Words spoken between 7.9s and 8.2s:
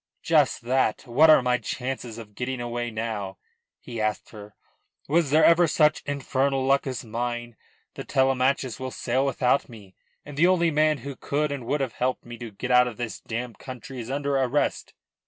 The